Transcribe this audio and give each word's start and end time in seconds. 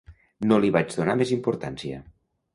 No 0.51 0.57
li 0.63 0.71
vaig 0.77 0.95
donar 1.01 1.15
més 1.21 1.35
importància. 1.37 2.03